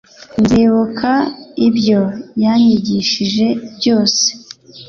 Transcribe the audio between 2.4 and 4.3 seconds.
yanyigishije byose.